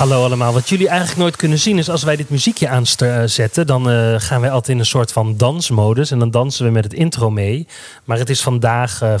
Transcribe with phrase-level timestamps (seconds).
[0.00, 0.52] Hallo allemaal.
[0.52, 4.40] Wat jullie eigenlijk nooit kunnen zien is als wij dit muziekje aanzetten, dan uh, gaan
[4.40, 7.66] wij altijd in een soort van dansmodus en dan dansen we met het intro mee.
[8.04, 9.14] Maar het is vandaag uh,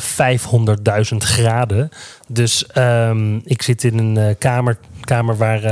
[1.12, 1.88] 500.000 graden.
[2.28, 5.62] Dus um, ik zit in een uh, kamer, kamer waar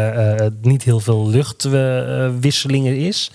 [0.62, 3.30] niet heel veel luchtwisselingen is.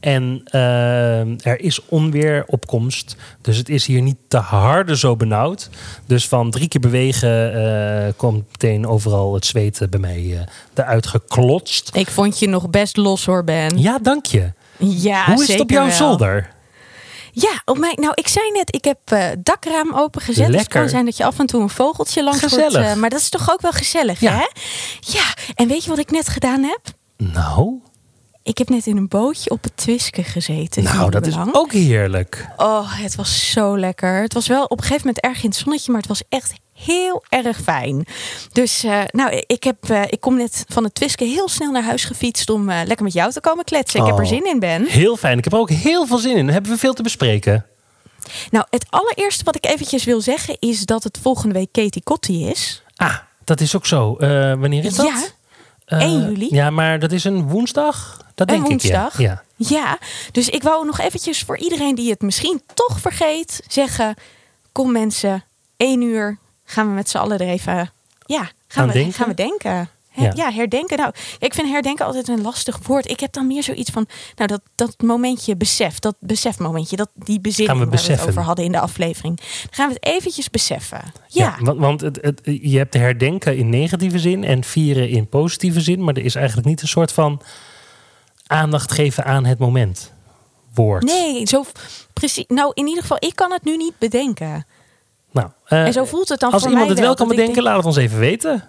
[0.00, 3.16] En uh, er is onweeropkomst.
[3.40, 5.70] Dus het is hier niet te harde zo benauwd.
[6.06, 10.40] Dus van drie keer bewegen uh, komt meteen overal het zweet bij mij uh,
[10.74, 11.90] eruit geklotst.
[11.96, 13.78] Ik vond je nog best los hoor, Ben.
[13.78, 14.52] Ja, dank je.
[14.78, 15.94] Ja, Hoe is het op jouw wel.
[15.94, 16.54] zolder?
[17.32, 20.46] Ja, op mijn, nou ik zei net, ik heb uh, dakraam opengezet.
[20.46, 22.72] Dus het kan zijn dat je af en toe een vogeltje langs gezellig.
[22.72, 22.88] wordt.
[22.88, 24.32] Uh, maar dat is toch ook wel gezellig, ja.
[24.32, 24.46] hè?
[25.00, 26.80] Ja, en weet je wat ik net gedaan heb?
[27.16, 27.80] Nou?
[28.46, 30.82] Ik heb net in een bootje op het Twiske gezeten.
[30.82, 31.48] Nou, dat belang.
[31.48, 32.48] is ook heerlijk.
[32.56, 34.22] Oh, het was zo lekker.
[34.22, 36.52] Het was wel op een gegeven moment erg in het zonnetje, maar het was echt
[36.72, 38.06] heel erg fijn.
[38.52, 41.82] Dus uh, nou, ik, heb, uh, ik kom net van het Twiske heel snel naar
[41.82, 44.00] huis gefietst om uh, lekker met jou te komen kletsen.
[44.00, 44.84] Ik oh, heb er zin in, Ben.
[44.84, 45.38] Heel fijn.
[45.38, 46.48] Ik heb er ook heel veel zin in.
[46.48, 47.66] Hebben we veel te bespreken?
[48.50, 52.48] Nou, het allereerste wat ik eventjes wil zeggen is dat het volgende week Katie Kotti
[52.48, 52.82] is.
[52.96, 54.16] Ah, dat is ook zo.
[54.58, 55.06] wanneer is dat?
[55.06, 55.35] Ja.
[55.86, 56.48] 1 juli.
[56.50, 58.24] Ja, maar dat is een woensdag?
[58.34, 59.12] Dat denk woensdag.
[59.12, 59.26] ik, ja.
[59.26, 59.44] ja.
[59.58, 59.98] Ja,
[60.32, 64.14] dus ik wou nog eventjes voor iedereen die het misschien toch vergeet zeggen...
[64.72, 65.44] kom mensen,
[65.76, 67.90] één uur gaan we met z'n allen er even...
[68.26, 69.12] Ja, gaan, we, denken?
[69.12, 69.88] gaan we denken.
[70.16, 70.32] Ja.
[70.34, 70.52] ja.
[70.52, 70.98] herdenken.
[70.98, 73.10] Nou, ik vind herdenken altijd een lastig woord.
[73.10, 77.40] Ik heb dan meer zoiets van, nou, dat, dat momentje besef, dat besefmomentje, dat die
[77.40, 79.36] bezinning we waar we het over hadden in de aflevering.
[79.36, 81.02] Dan gaan we het eventjes beseffen.
[81.26, 85.28] Ja, ja want, want het, het, je hebt herdenken in negatieve zin en vieren in
[85.28, 87.42] positieve zin, maar er is eigenlijk niet een soort van
[88.46, 90.14] aandacht geven aan het moment.
[90.74, 91.02] Woord.
[91.02, 91.64] Nee, zo
[92.12, 92.44] precies.
[92.48, 94.66] Nou, in ieder geval, ik kan het nu niet bedenken.
[95.30, 97.54] Nou, uh, en zo voelt het dan als voor iemand mij het wel kan bedenken,
[97.54, 98.68] denk, laat het ons even weten.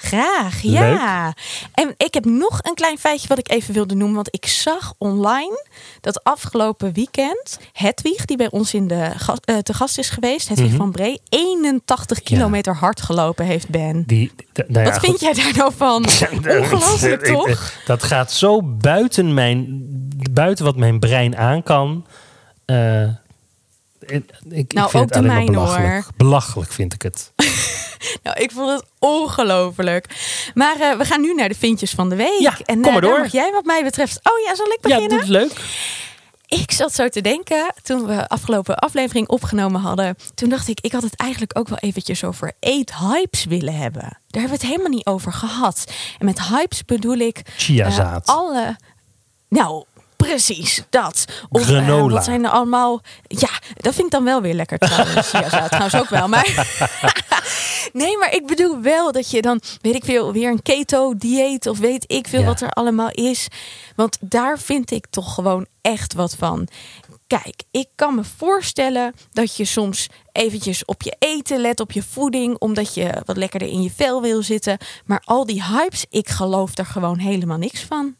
[0.00, 1.34] Graag, ja.
[1.74, 4.14] En ik heb nog een klein feitje wat ik even wilde noemen.
[4.14, 5.64] Want ik zag online
[6.00, 9.10] dat afgelopen weekend Hedwig, die bij ons in de
[9.44, 10.76] uh, te gast is geweest, Hedwig Mhm.
[10.76, 14.02] van Bree, 81 kilometer hard gelopen heeft, Ben.
[14.06, 15.08] Die, nou ja, wat goed.
[15.08, 16.04] vind jij daar nou van?
[16.60, 17.72] Ongelooflijk, toch?
[17.86, 19.66] Dat gaat zo buiten, mijn,
[20.30, 22.06] buiten wat mijn brein aan kan.
[22.66, 23.08] Uh,
[24.10, 26.04] ik, ik nou, vind ook het de mijne, maar belachelijk.
[26.04, 26.12] hoor.
[26.16, 27.32] Belachelijk vind ik het.
[28.22, 30.06] nou, ik vond het ongelooflijk.
[30.54, 32.40] Maar uh, we gaan nu naar de vintjes van de week.
[32.40, 33.18] Ja, en kom maar uh, door.
[33.18, 34.20] mag jij wat mij betreft...
[34.22, 35.10] Oh ja, zal ik beginnen?
[35.10, 35.60] Ja, dit is leuk.
[36.48, 40.16] Ik zat zo te denken toen we afgelopen aflevering opgenomen hadden.
[40.34, 44.00] Toen dacht ik, ik had het eigenlijk ook wel eventjes over eat hypes willen hebben.
[44.02, 45.92] Daar hebben we het helemaal niet over gehad.
[46.18, 48.28] En met hypes bedoel ik Chiazaad.
[48.28, 48.76] Uh, alle.
[49.48, 49.84] Nou,
[50.26, 51.24] precies dat.
[51.48, 52.06] Of, Granola.
[52.06, 53.00] Uh, wat zijn er allemaal?
[53.26, 55.28] Ja, dat vind ik dan wel weer lekker trouwens.
[55.30, 56.28] Chiazaad trouwens ook wel.
[56.28, 56.66] Maar
[57.92, 61.78] nee, maar ik bedoel wel dat je dan, weet ik veel, weer een keto-dieet of
[61.78, 62.46] weet ik veel Ja.
[62.46, 63.48] wat er allemaal is.
[63.96, 66.68] Want daar vind ik toch gewoon echt wat van.
[67.26, 72.02] Kijk, ik kan me voorstellen dat je soms eventjes op je eten let, op je
[72.02, 74.78] voeding, omdat je wat lekkerder in je vel wil zitten.
[75.04, 78.14] Maar al die hypes, ik geloof er gewoon helemaal niks van.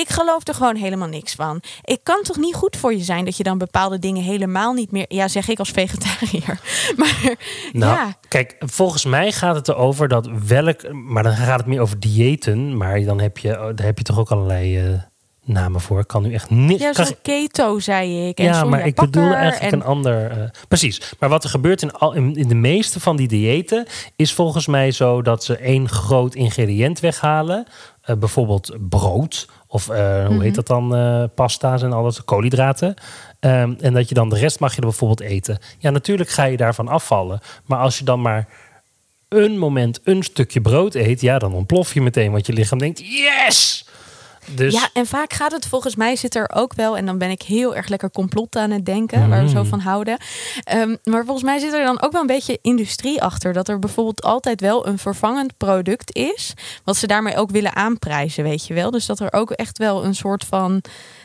[0.00, 1.60] Ik geloof er gewoon helemaal niks van.
[1.82, 4.90] Ik kan toch niet goed voor je zijn dat je dan bepaalde dingen helemaal niet
[4.90, 5.04] meer.
[5.08, 6.60] Ja, zeg ik als vegetariër.
[6.96, 7.34] Maar
[7.72, 10.92] Nou, ja, kijk, volgens mij gaat het erover dat welk.
[10.92, 12.76] Maar dan gaat het meer over diëten.
[12.76, 14.92] Maar dan heb je, daar heb je toch ook allerlei eh,
[15.44, 16.00] namen voor.
[16.00, 16.80] Ik kan nu echt niks.
[16.82, 18.38] ja kan- zo'n keto zei ik.
[18.38, 20.30] En ja, maar ik bedoel eigenlijk en- een ander.
[20.30, 21.12] eh, precies.
[21.18, 24.66] Maar wat er gebeurt in, al, in, in de meeste van die diëten is volgens
[24.66, 27.66] mij zo dat ze één groot ingrediënt weghalen.
[28.02, 29.48] Eh, bijvoorbeeld brood.
[29.74, 29.96] Of eh,
[30.26, 30.40] hoe Mhm.
[30.40, 30.94] heet dat dan?
[30.96, 32.94] eh, pasta's en al dat koolhydraten.
[33.40, 35.58] Ehm, en dat je dan de rest mag je er bijvoorbeeld eten.
[35.78, 37.40] Ja, natuurlijk ga je daarvan afvallen.
[37.64, 38.48] Maar als je dan maar
[39.28, 42.32] een moment een stukje brood eet, ja, dan ontplof je meteen.
[42.32, 43.83] Want je lichaam denkt: yes!
[44.50, 47.30] Dus Ja, en vaak gaat het volgens mij zit er ook wel, en dan ben
[47.30, 49.66] ik heel erg lekker complot aan het denken, waar we zo Mm.
[49.66, 50.16] van houden.
[50.64, 53.52] Ehm, maar volgens mij zit er dan ook wel een beetje industrie achter.
[53.52, 56.54] Dat er bijvoorbeeld altijd wel een vervangend product is,
[56.84, 58.90] wat ze daarmee ook willen aanprijzen, weet je wel.
[58.90, 60.82] Dus dat er ook echt wel een soort van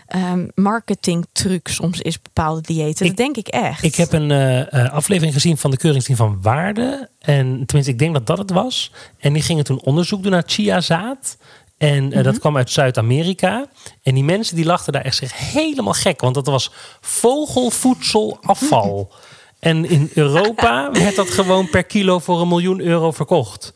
[0.08, 3.06] ehm marketing truc soms is bepaalde diëten.
[3.06, 3.84] Ik- dat denk ik echt.
[3.84, 7.10] Ik heb een eh, eh, aflevering gezien van de Keuringsdienst van Waarde.
[7.20, 8.92] En tenminste, ik denk dat dat het was.
[9.20, 11.38] En die gingen toen onderzoek doen naar chiazaad.
[11.80, 13.66] En eh, dat kwam uit Zuid-Amerika.
[14.04, 16.22] En die mensen die lachten daar echt zich helemaal gek.
[16.22, 16.72] Want dat was
[17.02, 19.12] vogelvoedselafval.
[19.60, 23.74] En in Europa werd dat gewoon per kilo voor een miljoen euro verkocht.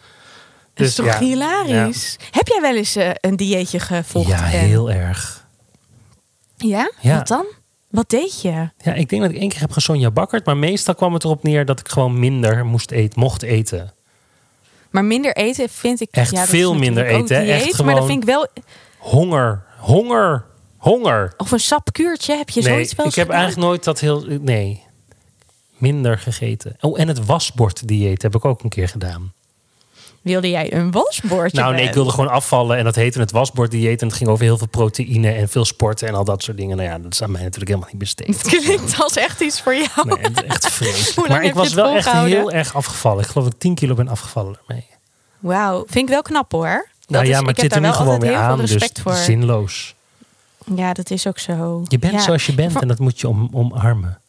[0.74, 2.18] Dat is toch Dus ja, hilarisch?
[2.32, 4.30] Heb jij wel eens eh, een dieetje gevolgd?
[4.30, 4.50] Ja, Ben?
[4.60, 5.46] heel erg.
[6.58, 6.92] Ja?
[7.00, 7.18] Ja.
[7.18, 7.46] Wat dan?
[7.90, 8.70] Wat deed je?
[8.78, 10.46] Ja, ik denk dat ik één keer heb gesonja bakkerd.
[10.46, 13.94] Maar meestal kwam het erop neer dat ik gewoon minder moest eten, mocht eten.
[14.94, 16.08] Maar minder eten vind ik...
[16.12, 17.38] Echt ja, veel minder eten?
[17.38, 18.48] Echt Maar dat gewoon- vind ik wel...
[18.98, 20.46] Honger, honger,
[20.78, 21.34] honger.
[21.38, 23.42] Of een sapkuurtje, heb je nee, zoiets wel ik heb gedaan?
[23.42, 24.26] eigenlijk nooit dat heel...
[24.42, 24.84] Nee,
[25.78, 26.76] minder gegeten.
[26.82, 29.34] Oh, en het wasborddieet heb ik ook een keer gedaan.
[30.24, 31.58] Wilde jij een wasbordje?
[31.62, 34.02] Nou nee, ik wilde gewoon afvallen en dat heette het wasborddieet.
[34.02, 36.78] En het ging over heel veel proteïne en veel sporten en al dat soort dingen.
[36.78, 38.28] Nou ja, dat is aan mij natuurlijk helemaal niet besteed.
[38.28, 39.90] Het klinkt als echt iets voor jou.
[40.08, 41.28] Nee, het is echt vreselijk.
[41.32, 43.24] Maar ik was wel echt heel erg afgevallen.
[43.24, 44.86] Ik geloof dat ik 10 kilo ben afgevallen daarmee.
[45.40, 46.64] Wauw, vind ik wel knap hoor.
[46.64, 48.60] Nou Dat ja, is- maar ik het zit er nu gewoon weer aan.
[48.60, 49.14] Dus voor.
[49.16, 49.96] zinloos.
[50.76, 51.82] Ja, dat is ook zo.
[51.88, 52.20] Je bent Ja.
[52.20, 54.20] zoals je bent en dat moet je om, omarmen.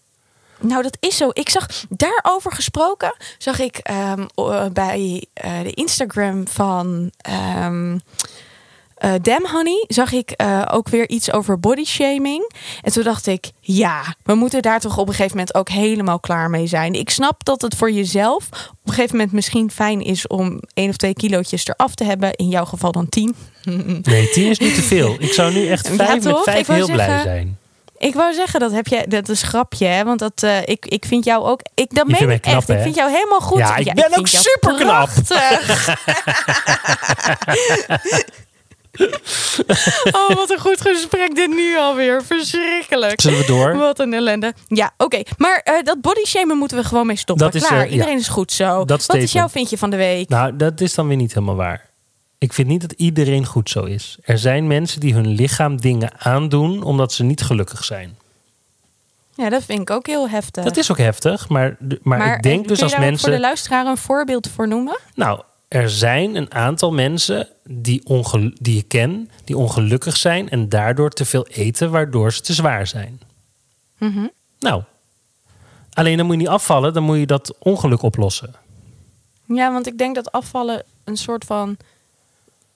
[0.66, 1.30] Nou, dat is zo.
[1.32, 7.98] Ik zag daarover gesproken, zag ik ehm, o- bij eh, de Instagram van ehm
[8.94, 12.50] eh, Damn Honey, zag ik eh, ook weer iets over body shaming.
[12.82, 16.20] En toen dacht ik, ja, we moeten daar toch op een gegeven moment ook helemaal
[16.20, 16.94] klaar mee zijn.
[16.94, 20.88] Ik snap dat het voor jezelf op een gegeven moment misschien fijn is om één
[20.88, 22.32] of twee kilootjes eraf te hebben.
[22.34, 23.34] In jouw geval dan tien.
[24.02, 25.16] Nee, 10 is niet te veel.
[25.18, 26.42] Ik zou nu echt Ja, vijf met toch?
[26.44, 27.58] vijf heel blij zijn.
[28.04, 30.04] Ik wou zeggen, dat heb je, dat is een grapje, hè?
[30.04, 31.60] Want dat, eh, ik, ik vind jou ook.
[31.74, 32.68] Ik, dat Je meen ik knap, echt.
[32.68, 32.82] Ik hè?
[32.82, 33.58] vind jou helemaal goed.
[33.58, 35.10] Ja, ik ben ook superknap.
[35.24, 35.88] prachtig.
[40.18, 42.24] oh, wat een goed gesprek dit nu alweer.
[42.24, 43.20] Verschrikkelijk.
[43.20, 43.76] Zullen we door?
[43.76, 44.54] Wat een ellende.
[44.68, 45.22] Ja, oké.
[45.36, 47.46] Maar eh, dat body shamen moeten we gewoon mee stoppen.
[47.46, 47.84] Dat is, Klaar.
[47.84, 47.92] ja.
[47.92, 48.84] Iedereen is goed zo.
[48.84, 50.28] Dat Wat is jouw vindje van de week?
[50.28, 51.92] Nou, dat is dan weer niet helemaal waar.
[52.44, 54.18] Ik vind niet dat iedereen goed zo is.
[54.22, 58.16] Er zijn mensen die hun lichaam dingen aandoen omdat ze niet gelukkig zijn.
[59.34, 60.64] Ja, dat vind ik ook heel heftig.
[60.64, 63.26] Dat is ook heftig, maar, maar, ik denk eh, dus als je ook voor de
[63.26, 63.40] mensen.
[63.40, 64.98] luisteraar een voorbeeld voor noemen?
[65.14, 70.68] Nou, er zijn een aantal mensen die, ongel- die ik ken, die ongelukkig zijn en
[70.68, 73.20] daardoor te veel eten, waardoor ze te zwaar zijn.
[73.98, 74.26] Mhm.
[74.58, 74.82] Nou,
[75.92, 78.54] alleen dan moet je niet afvallen, dan moet je dat ongeluk oplossen.
[79.44, 81.76] Ja, want ik denk dat afvallen een soort van.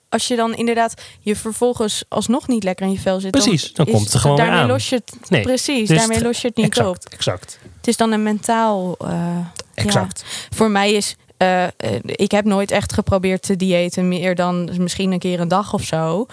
[0.09, 3.31] Als je dan inderdaad je vervolgens alsnog niet lekker in je vel zit.
[3.31, 4.67] Precies, dan is- komt het er gewoon daarmee aan.
[4.69, 7.13] Los je het, Nee, precies, dus daarmee los je het niet exact, op.
[7.13, 8.95] Exact, Het is dan een mentaal.
[8.99, 9.37] eh,
[9.75, 10.25] exact.
[10.27, 10.57] ja.
[10.57, 11.17] Voor mij is.
[11.37, 11.71] eh, eh,
[12.03, 15.83] ik heb nooit echt geprobeerd te diëten, meer dan misschien een keer een dag of
[15.83, 16.27] zo.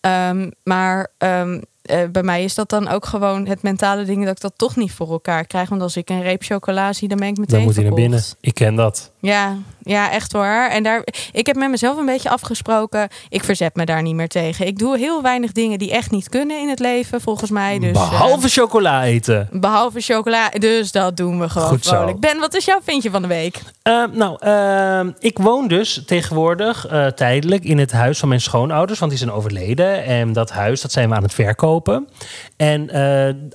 [0.00, 4.36] Ehm, maar ehm, eh, bij mij is dat dan ook gewoon het mentale ding dat
[4.36, 5.68] ik dat toch niet voor elkaar krijg.
[5.68, 7.94] Want als ik een reep chocola zie, dan ben ik meteen Dan moet hij naar
[7.94, 8.22] binnen.
[8.40, 9.12] Ik ken dat.
[9.20, 10.70] Ja, ja, echt waar.
[10.70, 13.08] En daar, ik heb met mezelf een beetje afgesproken.
[13.28, 14.66] Ik verzet me daar niet meer tegen.
[14.66, 17.78] Ik doe heel weinig dingen die echt niet kunnen in het leven, volgens mij.
[17.78, 19.48] Dus, Behalve eh, chocola eten.
[19.52, 20.48] behalve chocola.
[20.48, 21.94] Dus dat doen we gewoon Goed zo.
[21.94, 22.20] vrolijk.
[22.20, 23.60] Ben, wat is jouw vindje van de week?
[23.82, 29.10] Eh, nou, eh, ik woon dus tegenwoordig tijdelijk in het huis van mijn schoonouders, want
[29.10, 30.04] die zijn overleden.
[30.04, 32.08] En dat huis, dat zijn we aan het verkopen.
[32.56, 32.90] En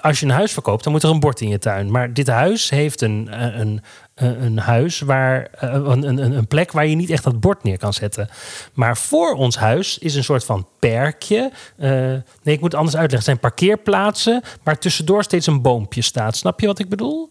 [0.01, 1.91] als je een huis verkoopt, dan moet er een bord in je tuin.
[1.91, 3.27] Maar dit huis heeft een,
[3.59, 3.81] een,
[4.15, 7.63] een, een huis waar eh, een, een, een plek waar je niet echt dat bord
[7.63, 8.29] neer kan zetten.
[8.73, 11.51] Maar voor ons huis is een soort van perkje.
[11.77, 13.15] Eh, nee, ik moet het anders uitleggen.
[13.15, 16.37] Het zijn parkeerplaatsen waar tussendoor steeds een boompje staat.
[16.37, 17.29] Snap je wat ik bedoel?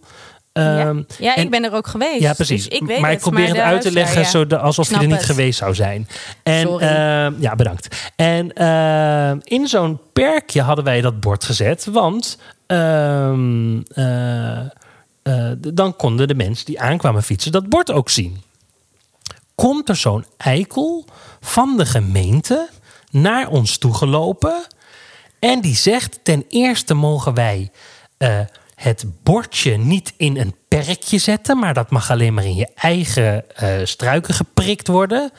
[0.52, 2.20] ja, Ehm, ja en- ik ben er ook geweest.
[2.20, 2.68] ja, precies.
[2.68, 4.28] Dus ik weet maar ik probeer het uit te leggen ja.
[4.28, 5.24] zodat- alsof je er niet het.
[5.24, 6.08] geweest zou zijn.
[6.42, 6.84] En, Sorry.
[6.86, 8.10] eh, ja, bedankt.
[8.16, 13.80] En eh, in zo'n perkje hadden wij dat bord gezet, want ehm,
[15.24, 18.42] eh, dan konden de mensen die aankwamen fietsen dat bord ook zien.
[19.54, 21.06] Komt er zo'n eikel
[21.40, 22.68] van de gemeente
[23.10, 24.66] naar ons toegelopen
[25.38, 27.70] en die zegt: ten eerste mogen wij
[28.16, 28.40] eh,
[28.74, 33.56] het bordje niet in een perkje zetten, maar dat mag alleen maar in je eigen
[33.56, 35.30] eh, struiken geprikt worden.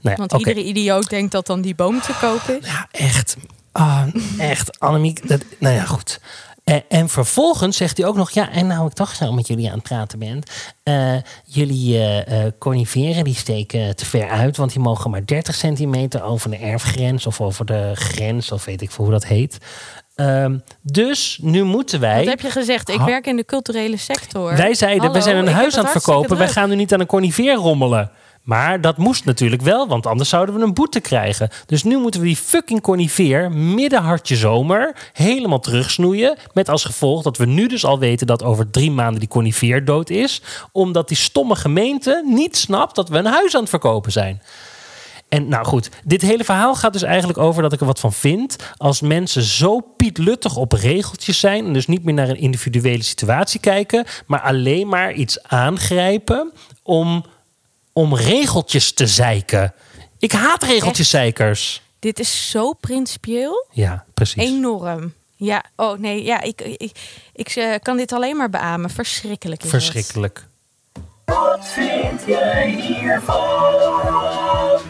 [0.00, 2.66] Nou ja, Want iedere idioot denkt dat dan die boom te koop is.
[2.66, 3.36] Ja, echt.
[3.72, 4.06] Ah,
[4.38, 5.28] echt, Annemiek.
[5.28, 6.20] Dat, nou ja, goed.
[6.66, 8.30] En, en vervolgens zegt hij ook nog...
[8.30, 10.42] Ja, en nou ik toch zo met jullie aan het praten ben...
[10.82, 14.56] eh, jullie eh eh, coniferen die steken te ver uit...
[14.56, 17.26] want die mogen maar 30 centimeter over de erfgrens...
[17.26, 19.58] of over de grens, of weet ik veel hoe dat heet.
[20.14, 22.18] Ehm, dus nu moeten wij...
[22.18, 22.88] Wat heb je gezegd?
[22.88, 24.56] Ik werk in de culturele sector.
[24.56, 26.36] Wij zeiden, Hallo, we zijn een huis aan het verkopen.
[26.36, 28.10] Wij gaan nu niet aan een conifeer rommelen.
[28.46, 31.48] Maar dat moest natuurlijk wel, want anders zouden we een boete krijgen.
[31.66, 36.36] Dus nu moeten we die fucking conifeer midden hartje zomer helemaal terugsnoeien.
[36.52, 39.84] Met als gevolg dat we nu dus al weten dat over drie maanden die conifeer
[39.84, 40.42] dood is.
[40.72, 44.42] Omdat die stomme gemeente niet snapt dat we een huis aan het verkopen zijn.
[45.28, 48.12] En nou goed, dit hele verhaal gaat dus eigenlijk over dat ik er wat van
[48.12, 48.56] vind.
[48.76, 51.64] Als mensen zo pietluttig op regeltjes zijn.
[51.64, 54.04] En dus niet meer naar een individuele situatie kijken.
[54.26, 57.24] Maar alleen maar iets aangrijpen om,
[57.96, 59.74] om regeltjes te zeiken.
[60.18, 61.82] Ik haat regeltjeszeikers.
[61.98, 63.66] Dit is zo principieel.
[63.70, 64.42] Ja, precies.
[64.42, 65.14] Enorm.
[65.36, 66.90] Ja, oh nee, ja, ik, ik,
[67.32, 68.90] ik, eh, kan dit alleen maar beamen.
[68.90, 69.82] Verschrikkelijk is het.
[69.82, 70.46] Verschrikkelijk.
[71.24, 74.80] Wat vind jij hiervan?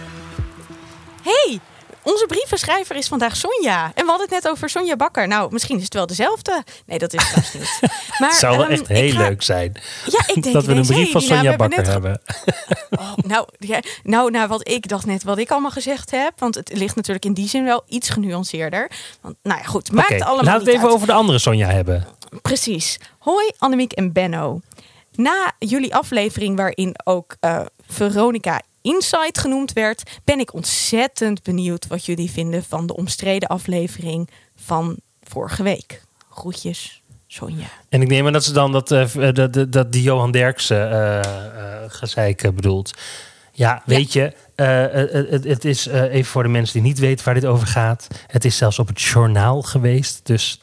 [1.23, 1.61] hey,
[2.13, 3.85] onze brievenschrijver is vandaag Sonja.
[3.95, 5.29] En we hadden het net over Sonja Bakker.
[5.29, 6.65] Nou, misschien is het wel dezelfde.
[6.87, 7.91] Nee, dat is het trouwens niet.
[8.19, 9.73] Maar, Het zou wel ehm, echt heel ga- leuk zijn.
[10.07, 12.21] Ja, ik denk dat we een brief van Sonja hebben Bakker net hebben.
[12.91, 16.33] Oh, nou, ja, nou, nou, wat ik dacht net, wat ik allemaal gezegd heb.
[16.37, 18.91] Want het ligt natuurlijk in die zin wel iets genuanceerder.
[19.21, 20.95] Want, nou ja, goed, maakt Oké, allemaal laten we het even uit.
[20.95, 22.07] over de andere Sonja hebben.
[22.43, 22.99] Precies.
[23.19, 24.61] Hoi Annemiek en Benno.
[25.15, 32.05] Na jullie aflevering waarin ook eh, Veronica Insight genoemd werd, ben ik ontzettend benieuwd wat
[32.05, 36.03] jullie vinden van de omstreden aflevering van vorige week.
[36.31, 37.67] Groetjes, Sonja.
[37.89, 41.21] En ik neem aan dat ze dan dat, eh, dat, dat, die Johan Derksen eh,
[41.89, 42.95] gezeik bedoelt.
[43.53, 47.47] Ja, weet je, het, het, is even voor de mensen die niet weten waar dit
[47.47, 48.07] over gaat.
[48.27, 50.21] Het is zelfs op het journaal geweest.
[50.23, 50.61] Dus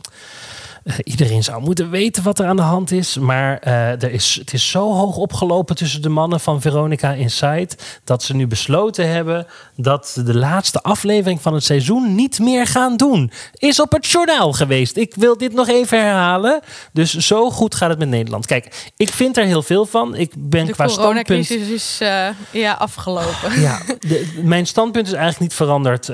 [0.84, 3.18] eh, iedereen zou moeten weten wat er aan de hand is.
[3.18, 3.74] Maar eh,
[4.04, 8.02] er is, het is zo hoog opgelopen tussen de mannen van Veronica Insight.
[8.04, 12.98] dat ze nu besloten hebben dat de laatste aflevering van het seizoen niet meer gaan
[12.98, 13.32] doen.
[13.54, 14.98] Is op het journaal geweest.
[14.98, 16.60] Ik wil dit nog even herhalen.
[16.94, 18.46] Dus zo goed gaat het met Nederland.
[18.46, 20.16] Kijk, ik vind er heel veel van.
[20.16, 21.26] Ik ben De qua standpunt.
[21.28, 23.62] coronacrisis is eh, ja, afgelopen.
[23.62, 26.08] Ja, de- mijn standpunt is eigenlijk niet veranderd.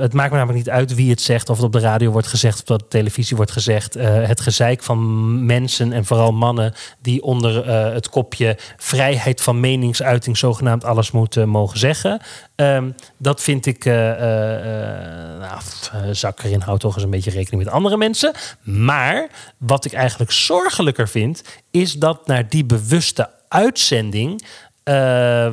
[0.00, 1.48] Het maakt me namelijk niet uit wie het zegt.
[1.50, 3.96] Of het op de radio wordt gezegd of dat op de televisie wordt gezegd.
[4.22, 9.60] Eh, het gezeik van mensen en vooral mannen die onder eh, het kopje vrijheid van
[9.60, 12.20] meningsuiting zogenaamd alles moeten mogen zeggen.
[12.54, 15.60] Ehm, dat vind ik, eh eh, eh, nou,
[15.92, 18.32] eh, zak erin, houd toch eens een beetje rekening met andere mensen.
[18.62, 24.42] Maar wat ik eigenlijk zorgelijker vind, is dat naar die bewuste uitzending,
[24.82, 24.94] eh,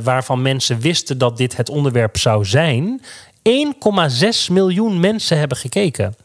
[0.04, 3.02] waarvan mensen wisten dat dit het onderwerp zou zijn,
[3.42, 6.16] 1,6 miljoen mensen hebben gekeken.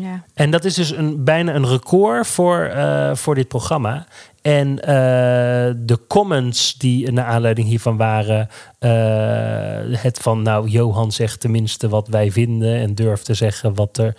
[0.00, 0.24] Ja.
[0.34, 4.06] En dat is dus een, bijna een record voor, eh, voor dit programma.
[4.42, 8.48] En eh, de comments die naar aanleiding hiervan waren.
[8.78, 12.76] eh, het van, nou, Johan zegt tenminste wat wij vinden.
[12.76, 14.16] En durft te zeggen wat er.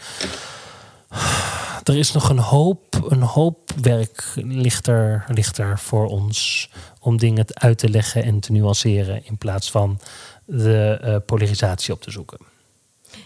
[1.84, 6.70] Er is nog een hoop, een hoop werk ligt er, ligt er voor ons.
[7.00, 9.26] Om dingen uit te leggen en te nuanceren.
[9.26, 10.00] In plaats van
[10.46, 12.55] de polarisatie op te zoeken.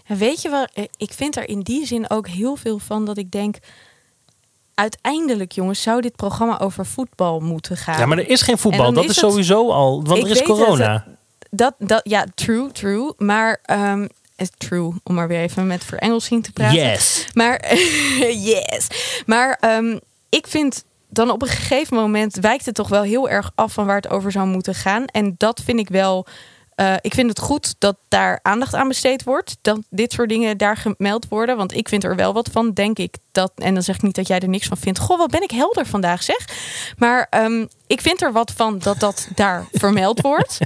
[0.09, 3.05] En weet je waar, eh, ik vind er in die zin ook heel veel van
[3.05, 3.55] dat ik denk.
[4.73, 7.99] Uiteindelijk, jongens, zou dit programma over voetbal moeten gaan.
[7.99, 8.93] Ja, maar er is geen En voetbal.
[8.93, 10.03] Dat is is het- sowieso al.
[10.03, 11.05] Want Ik er is het, corona.
[11.51, 13.13] Dat, dat, ja, true, true.
[13.17, 14.01] Maar, eh,
[14.57, 16.77] true, om maar weer even met verengelsing te praten.
[16.79, 17.27] Yes.
[17.33, 17.75] Maar,
[18.53, 18.87] yes.
[19.25, 19.97] Maar ehm,
[20.29, 23.85] ik vind dan op een gegeven moment wijkt het toch wel heel erg af van
[23.85, 25.05] waar het over zou moeten gaan.
[25.05, 26.25] En dat vind ik wel.
[26.79, 29.57] Eh, ik vind het goed dat daar aandacht aan besteed wordt.
[29.61, 31.57] Dat dit soort dingen daar gemeld worden.
[31.57, 33.15] Want ik vind er wel wat van, denk ik.
[33.31, 34.99] Dat, en dan zeg ik niet dat jij er niks van vindt.
[34.99, 36.47] Goh, wat ben ik helder vandaag, zeg.
[36.97, 40.57] Maar ehm, ik vind er wat van dat dat daar vermeld wordt.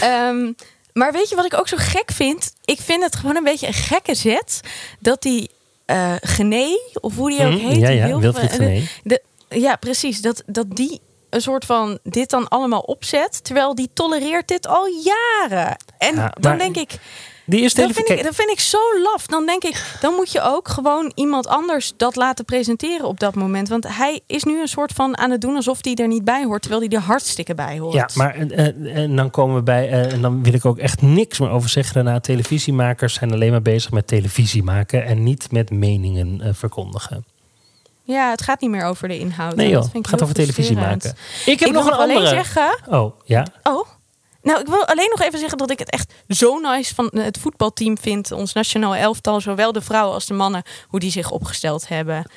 [0.00, 0.52] Ehm,
[0.92, 2.52] maar weet je wat ik ook zo gek vind?
[2.64, 4.60] Ik vind het gewoon een beetje een gekke zet.
[5.00, 5.50] Dat die
[5.84, 6.66] eh Gené,
[7.00, 7.76] of hoe die ook Hm, heet.
[7.80, 10.20] ja, die ja, Wilfried de- ja, precies.
[10.20, 13.44] Dat, dat die een soort van dit dan allemaal opzet.
[13.44, 15.76] Terwijl die tolereert dit al jaren.
[15.98, 16.98] En Ja, dan denk ik,
[17.44, 19.26] Die is dat vind ik, dat vind ik zo laf.
[19.26, 23.34] Dan denk ik, dan moet je ook gewoon iemand anders dat laten presenteren op dat
[23.34, 23.68] moment.
[23.68, 26.44] Want hij is nu een soort van aan het doen alsof hij er niet bij
[26.44, 26.62] hoort.
[26.62, 27.94] Terwijl hij er hartstikke bij hoort.
[27.94, 31.02] Ja, maar eh, en dan komen we bij, eh, en dan wil ik ook echt
[31.02, 32.20] niks meer over zeggen daarna.
[32.20, 37.24] Televisiemakers zijn alleen maar bezig met televisie maken en niet met meningen eh, verkondigen.
[38.14, 39.56] Ja, het gaat niet meer over de inhoud.
[39.56, 41.14] Nee joh, het gaat over televisie maken.
[41.46, 42.34] Ik heb Ik nog een alleen andere.
[42.34, 42.78] zeggen...
[42.86, 43.46] Oh, ja.
[43.62, 43.86] Oh,
[44.42, 47.38] nou, ik wil alleen nog even zeggen dat ik het echt zo nice van het
[47.38, 48.32] voetbalteam vind.
[48.32, 52.30] Ons nationaal elftal, zowel de vrouwen als de mannen, hoe die zich opgesteld hebben.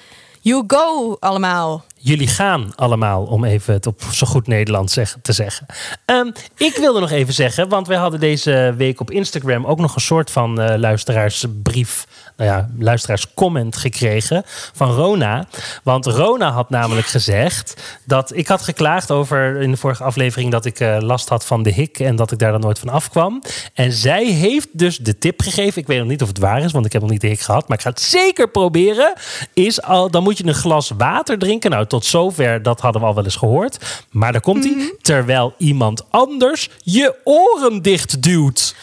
[0.44, 1.84] You go allemaal.
[1.96, 5.66] Jullie gaan allemaal, om even het op zo goed Nederlands te zeggen.
[6.06, 9.96] Ehm, ik wilde nog even zeggen, want wij hadden deze week op Instagram ook nog
[9.96, 12.08] een soort van eh, luisteraarsbrief,
[12.42, 14.44] nou ja, luisteraarscomment gekregen
[14.74, 15.48] van Rona.
[15.84, 20.66] Want Rona had namelijk gezegd dat ik had geklaagd over in de vorige aflevering dat
[20.66, 23.42] ik eh, last had van de hik en dat ik daar dan nooit van afkwam.
[23.74, 26.72] En zij heeft dus de tip gegeven, ik weet nog niet of het waar is,
[26.72, 29.14] want ik heb nog niet de hik gehad, maar ik ga het zeker proberen.
[29.54, 31.72] Is al, dan moet je een glas water drinken.
[31.72, 34.06] Nou, tot zover, dat hadden we al wel eens gehoord.
[34.12, 34.96] Maar daar komt hij.
[35.02, 38.76] Terwijl iemand anders je oren dicht duwt.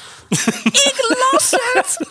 [0.85, 1.97] ik las het!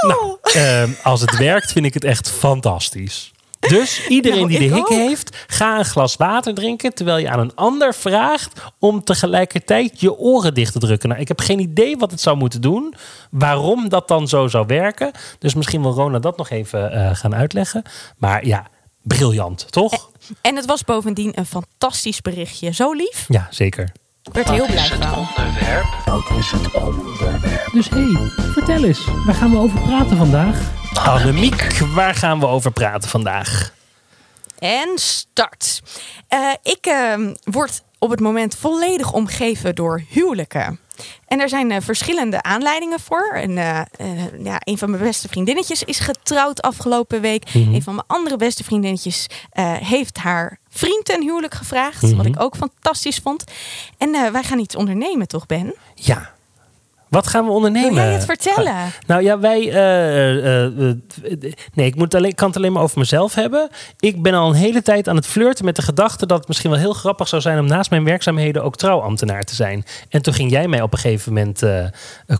[0.00, 0.29] Geniaal!
[0.54, 3.32] Ehm, als het werkt, vind ik het echt fantastisch.
[3.68, 4.88] Dus iedereen Nou, die de ik hik ook.
[4.88, 10.18] heeft, ga een glas water drinken terwijl je aan een ander vraagt om tegelijkertijd je
[10.18, 11.08] oren dicht te drukken.
[11.08, 12.94] Nou, ik heb geen idee wat het zou moeten doen,
[13.30, 15.10] waarom dat dan zo zou werken.
[15.38, 17.82] Dus misschien wil Rona dat nog even eh, gaan uitleggen.
[18.16, 18.66] Maar ja,
[19.02, 20.10] briljant, toch?
[20.40, 22.70] En het was bovendien een fantastisch berichtje.
[22.70, 23.24] Zo lief.
[23.28, 23.92] Ja, zeker.
[24.22, 25.18] Ik werd er heel blij van.
[25.18, 25.86] onderwerp?
[26.04, 27.68] Wat is het onderwerp?
[27.72, 30.70] Dus hé, hey, vertel eens, waar gaan we over praten vandaag?
[30.94, 33.72] Annemiek, waar gaan we over praten vandaag?
[34.58, 35.82] En start.
[36.28, 40.80] Eh, ik ehm, word op het moment volledig omgeven door huwelijken.
[41.26, 43.32] En er zijn eh, verschillende aanleidingen voor.
[43.34, 43.80] En, eh,
[44.44, 47.54] ja, een van mijn beste vriendinnetjes is getrouwd afgelopen week.
[47.54, 47.74] Mhm.
[47.74, 52.02] Een van mijn andere beste vriendinnetjes eh, heeft haar vriend ten huwelijk gevraagd.
[52.02, 52.16] Mhm.
[52.16, 53.44] Wat ik ook fantastisch vond.
[53.98, 55.74] En eh, wij gaan iets ondernemen, toch Ben?
[55.94, 56.30] Ja.
[57.08, 57.94] Wat gaan we ondernemen?
[57.94, 58.74] Wil jij het vertellen?
[59.06, 59.70] Nou ja, wij.
[59.72, 60.72] eh, eh,
[61.74, 63.68] nee, ik, moet alleen, kan het alleen maar over mezelf hebben.
[63.98, 66.70] Ik ben al een hele tijd aan het flirten met de gedachte dat het misschien
[66.70, 69.84] wel heel grappig zou zijn om naast mijn werkzaamheden ook trouwambtenaar te zijn.
[70.08, 71.62] En toen ging jij mij op een gegeven moment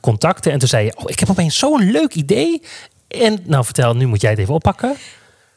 [0.01, 0.53] contacten.
[0.53, 2.63] En toen zei je: Oh, ik heb opeens zo'n leuk idee.
[3.09, 4.97] En nou, vertel, nu moet jij het even oppakken.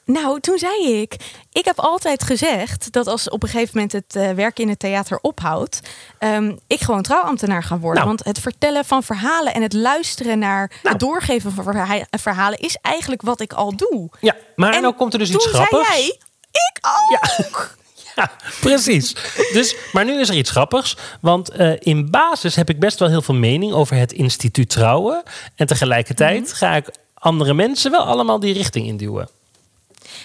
[0.05, 1.15] Nou, toen zei ik,
[1.51, 4.79] ik heb altijd gezegd dat als op een gegeven moment het eh, werken in het
[4.79, 5.79] theater ophoudt,
[6.19, 8.03] ehm, ik gewoon trouwambtenaar ga worden.
[8.03, 8.15] Nou.
[8.15, 10.79] Want het vertellen van verhalen en het luisteren naar Nou.
[10.95, 14.09] het doorgeven van verha- verhalen is eigenlijk wat ik al doe.
[14.21, 15.87] Ja, maar En nou komt er dus iets toen grappigs.
[15.87, 16.17] zei jij,
[16.51, 17.75] ik ook.
[18.15, 18.31] Ja,
[18.61, 19.15] precies.
[19.53, 20.97] Dus, maar nu is er iets grappigs.
[21.21, 25.23] Want eh, in basis heb ik best wel heel veel mening over het instituut trouwen.
[25.55, 26.53] En tegelijkertijd Mhm.
[26.55, 29.29] ga ik andere mensen wel allemaal die richting induwen.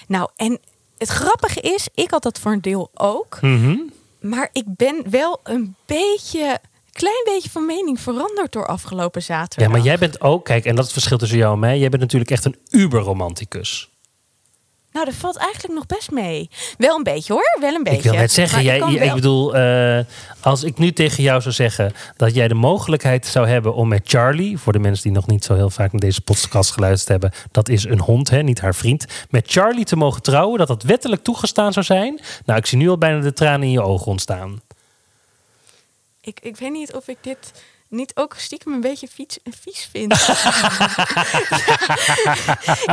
[0.08, 0.58] Nou, en
[0.98, 3.38] het grappige is, ik had dat voor een deel ook.
[3.40, 3.76] Mhm.
[4.20, 6.60] Maar ik ben wel een beetje,
[6.92, 9.68] klein beetje van mening veranderd door afgelopen zaterdag.
[9.68, 11.78] Ja, maar jij bent ook, kijk, en dat is het verschil tussen jou en mij.
[11.78, 13.90] Jij bent natuurlijk echt een uberromanticus.
[14.98, 16.50] Nou, dat valt eigenlijk nog best mee.
[16.78, 17.98] Wel een beetje hoor, wel een beetje.
[17.98, 20.04] Ik wil net zeggen, jij, ik bedoel, eh,
[20.40, 24.00] als ik nu tegen jou zou zeggen dat jij de mogelijkheid zou hebben om met
[24.04, 27.40] Charlie, voor de mensen die nog niet zo heel vaak naar deze podcast geluisterd hebben,
[27.50, 30.82] dat is een hond, hè, niet haar vriend, met Charlie te mogen trouwen, dat dat
[30.82, 32.20] wettelijk toegestaan zou zijn.
[32.44, 34.60] Nou, ik zie nu al bijna de tranen in je ogen ontstaan.
[36.20, 37.52] Ik, ik weet niet of ik dit
[37.88, 40.12] niet ook stiekem een beetje vies, vies vind.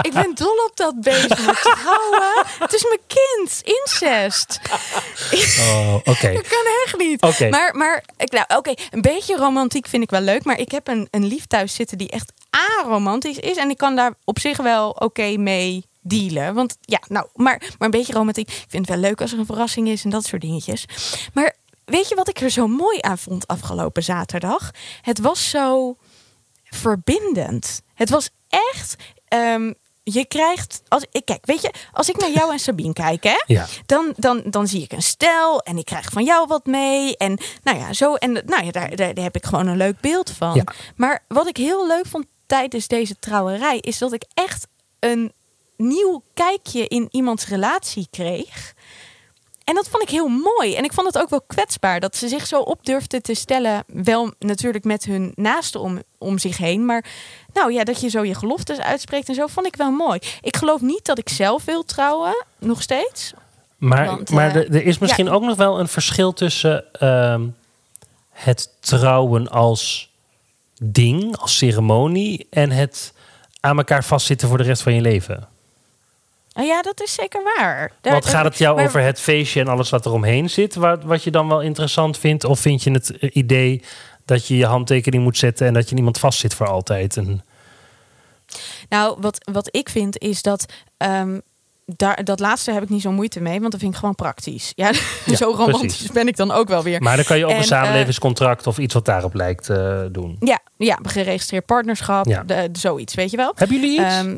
[0.08, 2.45] ik ben dol op dat beest trouwen.
[2.60, 3.62] Het is mijn kind.
[3.63, 4.60] Incest.
[5.60, 6.34] Oh, oké.
[6.34, 7.21] Dat kan echt niet.
[7.21, 7.49] Oké.
[7.49, 10.43] Maar, maar ik, nou, oké, een beetje romantiek vind ik wel leuk.
[10.43, 13.58] Maar ik heb een, een lief thuis zitten die echt aromantisch is.
[13.58, 16.53] En ik kan daar op zich wel oké mee dealen.
[16.53, 18.49] Want ja, nou, maar, maar een beetje romantiek.
[18.49, 20.86] Ik vind het wel leuk als er een verrassing is en dat soort dingetjes.
[21.34, 21.55] Maar
[21.86, 24.71] weet je wat ik er zo mooi aan vond afgelopen zaterdag?
[25.02, 25.98] Het was zo
[26.63, 27.82] verbindend.
[27.93, 28.95] Het was echt.
[29.28, 29.71] ehm,
[30.04, 30.82] je krijgt.
[30.88, 33.43] Als, ik, kijk, weet je, als ik naar jou en Sabine kijk, hè?
[33.45, 33.65] Ja.
[33.86, 37.17] Dan, dan, dan zie ik een stel en ik krijg van jou wat mee.
[37.17, 38.15] En nou ja, zo.
[38.15, 40.56] En nou ja, daar, daar, daar heb ik gewoon een leuk beeld van.
[40.56, 40.63] Ja.
[40.95, 44.67] Maar wat ik heel leuk vond tijdens deze trouwerij, is dat ik echt
[45.00, 45.34] een
[45.78, 48.74] nieuw kijkje in iemands relatie kreeg.
[49.65, 50.75] En dat vond ik heel mooi.
[50.75, 53.84] En ik vond het ook wel kwetsbaar dat ze zich zo op durfden te stellen.
[53.88, 56.86] Wel natuurlijk met hun naasten om, om zich heen.
[56.86, 57.06] Maar
[57.54, 60.19] nou ja, dat je zo je geloftes uitspreekt en zo vond ik wel mooi.
[60.41, 62.45] Ik geloof niet dat ik zelf wil trouwen.
[62.60, 63.34] Nog steeds.
[63.78, 65.32] Maar, Want, maar eh, er- is misschien ja.
[65.32, 67.47] ook nog wel een verschil tussen ehm,
[68.32, 70.10] het trouwen als
[70.82, 73.13] ding, als ceremonie, en het
[73.60, 75.47] aan elkaar vastzitten voor de rest van je leven.
[76.58, 77.91] Ah ja, dat is zeker waar.
[78.02, 80.76] Daar- Want gaat het jou maar- over het feestje en alles wat er omheen zit,
[80.76, 82.44] wat, wat je dan wel interessant vindt?
[82.44, 83.82] Of vind je het eh, idee
[84.26, 87.18] dat je je handtekening moet zetten en dat je niemand vastzit voor altijd?
[87.18, 87.44] En,
[88.89, 90.65] Nou, wat, wat ik vind is dat.
[90.98, 91.39] ehm,
[91.86, 94.72] daar, dat laatste heb ik niet zo moeite mee, want dat vind ik gewoon praktisch.
[94.76, 94.91] Ja,
[95.26, 96.12] Ja, zo romantisch precies.
[96.12, 97.02] ben ik dan ook wel weer.
[97.02, 100.02] maar dan kan je ook En, een eh, samenlevingscontract of iets wat daarop lijkt eh,
[100.12, 100.36] doen.
[100.39, 102.44] Ja, ja, geregistreerd partnerschap, Ja.
[102.44, 103.52] de, zoiets, weet je wel.
[103.56, 104.13] Hebben jullie iets?
[104.15, 104.38] Ehm,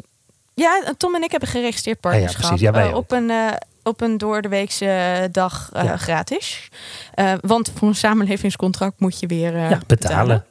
[0.57, 2.47] ja, Tom en ik hebben geregistreerd Ah ja, partnerschap.
[2.47, 2.65] precies.
[2.65, 3.47] Ja, wij eh, op een eh,
[3.83, 5.97] op een door de weekse dag eh, Ja.
[5.97, 6.69] gratis.
[7.41, 10.45] Want voor een samenlevingscontract moet je weer ja, betalen.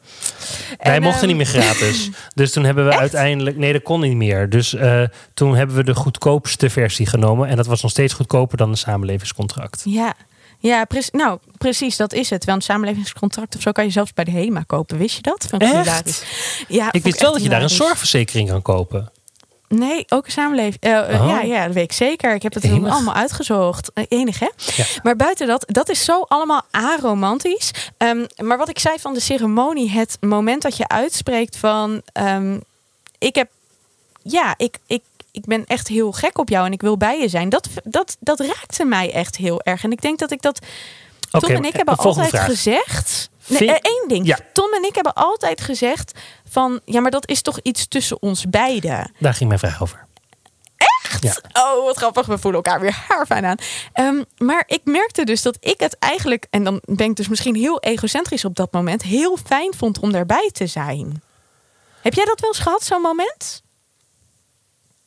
[0.78, 2.10] Wij En, mochten ehm, niet meer gratis.
[2.34, 3.56] Dus toen hebben we uiteindelijk...
[3.56, 4.50] Nee, dat kon niet meer.
[4.50, 4.76] Dus
[5.34, 7.48] toen hebben we de goedkoopste versie genomen.
[7.48, 9.82] En dat was nog steeds goedkoper dan een samenlevingscontract.
[9.84, 10.14] Ja,
[10.58, 12.44] ja nou precies, dat is het.
[12.44, 14.98] Wel een samenlevingscontract of zo kan je zelfs bij de HEMA kopen.
[14.98, 15.48] Wist je dat?
[15.58, 16.24] Echt?
[16.68, 19.10] Ja, Ik wist wel dat je daar een zorgverzekering kan kopen.
[19.68, 20.76] Nee, ook een samenleving.
[20.80, 21.28] Eh, eh, Oh.
[21.28, 22.34] ja, ja, dat weet ik zeker.
[22.34, 22.92] Ik heb het Enig.
[22.92, 23.90] allemaal uitgezocht.
[23.94, 24.48] Eh, enig, hè?
[24.76, 24.84] Ja.
[25.02, 27.70] Maar buiten dat, dat is zo allemaal aromantisch.
[27.96, 32.02] Ehm, maar wat ik zei van de ceremonie, het moment dat je uitspreekt van...
[32.12, 32.58] ehm,
[33.18, 33.48] ik heb...
[34.22, 37.28] Ja, ik, ik, ik ben echt heel gek op jou en ik wil bij je
[37.28, 37.48] zijn.
[37.48, 39.84] Dat, dat, dat raakte mij echt heel erg.
[39.84, 40.58] En ik denk dat ik dat...
[41.30, 42.44] Tom Oké, en ik hebben altijd vraag.
[42.44, 43.28] gezegd...
[43.46, 44.26] Nee, eh, één ding.
[44.26, 44.38] Ja.
[44.52, 46.80] Tom en ik hebben altijd gezegd van...
[46.84, 49.12] Ja, maar dat is toch iets tussen ons beiden.
[49.18, 50.06] Daar ging mijn vraag over.
[51.20, 51.36] Ja.
[51.52, 52.26] Oh, wat grappig.
[52.26, 53.56] We voelen elkaar weer haarfijn aan.
[53.92, 56.46] Ehm, maar ik merkte dus dat ik het eigenlijk...
[56.50, 59.02] en dan ben ik dus misschien heel egocentrisch op dat moment...
[59.02, 61.22] heel fijn vond om daarbij te zijn.
[62.00, 63.62] Heb jij dat wel eens gehad, zo'n moment?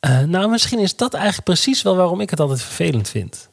[0.00, 3.48] Eh, nou, misschien is dat eigenlijk precies wel waarom ik het altijd vervelend vind.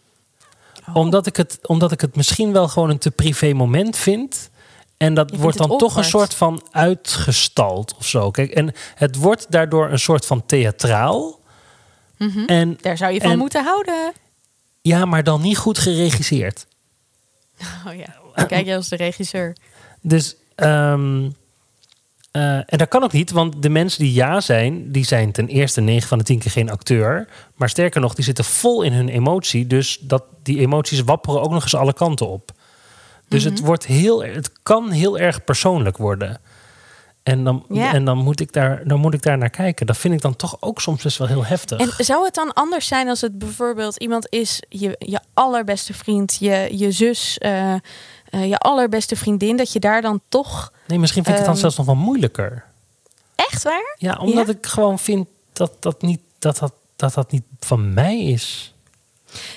[0.87, 0.95] Oh.
[0.95, 4.49] Omdat, ik het, omdat ik het misschien wel gewoon een te privé moment vind.
[4.97, 8.31] En dat wordt dan toch een soort van uitgestald of zo.
[8.31, 11.39] Kijk, en het wordt daardoor een soort van theatraal.
[12.17, 12.73] En Mhm.
[12.81, 14.11] Daar zou je van En- moeten houden.
[14.81, 16.65] ja, maar dan niet goed geregisseerd.
[17.87, 19.55] Oh ja, kijk je als de regisseur.
[20.01, 21.29] Dus, ehm,
[22.31, 25.47] eh, en dat kan ook niet, want de mensen die ja zijn, die zijn ten
[25.47, 27.27] eerste 9 van de 10 keer geen acteur.
[27.55, 29.67] Maar sterker nog, die zitten vol in hun emotie.
[29.67, 32.51] Dus dat, die emoties wapperen ook nog eens alle kanten op.
[33.27, 33.53] Dus Mhm.
[33.53, 36.39] het, wordt heel, het kan heel erg persoonlijk worden.
[37.23, 37.93] En, dan, Ja.
[37.93, 39.85] en dan, moet ik daar, dan moet ik daar naar kijken.
[39.85, 41.79] Dat vind ik dan toch ook soms best wel heel heftig.
[41.97, 46.37] En zou het dan anders zijn als het bijvoorbeeld iemand is, je, je allerbeste vriend,
[46.39, 47.79] je, je zus, eh, eh,
[48.49, 51.71] je allerbeste vriendin, dat je daar dan toch nee, misschien vind ik het dan ehm,
[51.71, 52.63] zelfs nog wel moeilijker.
[53.35, 53.95] echt waar?
[53.97, 54.53] Ja, omdat Ja?
[54.53, 58.73] ik gewoon vind dat dat, niet, dat, dat, dat dat niet van mij is.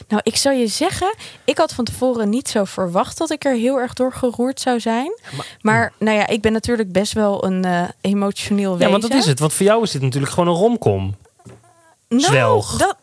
[0.09, 3.55] Nou, ik zou je zeggen, ik had van tevoren niet zo verwacht dat ik er
[3.55, 5.19] heel erg door geroerd zou zijn.
[5.61, 8.87] Maar, nou ja, ik ben natuurlijk best wel een eh, emotioneel wezen.
[8.87, 9.39] Ja, want dat is het.
[9.39, 11.15] Want voor jou is dit natuurlijk gewoon een romcom.
[12.09, 12.77] Nou, Zwelg.
[12.77, 12.97] dat,